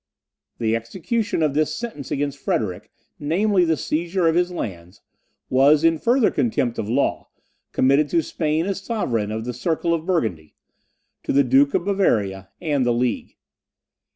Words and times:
The 0.57 0.75
execution 0.75 1.43
of 1.43 1.53
this 1.53 1.75
sentence 1.75 2.09
against 2.09 2.39
Frederick, 2.39 2.89
namely 3.19 3.65
the 3.65 3.77
seizure 3.77 4.27
of 4.27 4.33
his 4.33 4.51
lands, 4.51 5.01
was, 5.47 5.83
in 5.83 5.99
further 5.99 6.31
contempt 6.31 6.79
of 6.79 6.89
law, 6.89 7.27
committed 7.71 8.09
to 8.09 8.23
Spain 8.23 8.65
as 8.65 8.81
Sovereign 8.81 9.31
of 9.31 9.45
the 9.45 9.53
circle 9.53 9.93
of 9.93 10.07
Burgundy, 10.07 10.55
to 11.21 11.31
the 11.31 11.43
Duke 11.43 11.75
of 11.75 11.85
Bavaria, 11.85 12.49
and 12.59 12.83
the 12.83 12.93
League. 12.93 13.37